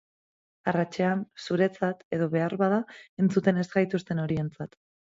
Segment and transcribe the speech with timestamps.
[0.71, 2.81] Arratsean, zuretzat, edo beharbada,
[3.27, 4.81] entzuten ez gaituzten horientzat.